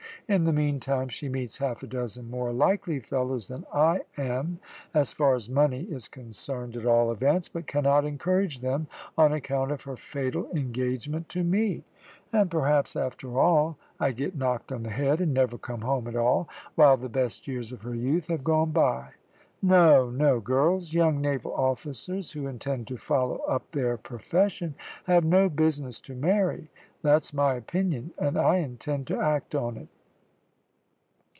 [0.29, 4.59] In the mean time she meets half a dozen more likely fellows than I am,
[4.93, 8.87] as far as money is concerned at all events, but cannot encourage them
[9.17, 11.83] on account of her fatal engagement to me;
[12.31, 16.15] and perhaps, after all, I get knocked on the head and never come home at
[16.15, 19.09] all, while the best years of her youth have gone by.
[19.61, 24.75] No, no, girls; young naval officers who intend to follow up their profession
[25.07, 26.69] have no business to marry;
[27.01, 29.89] that's my opinion, and I intend to act on it."